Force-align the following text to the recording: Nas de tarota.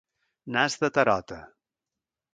Nas 0.55 0.77
de 0.83 0.89
tarota. 0.97 1.39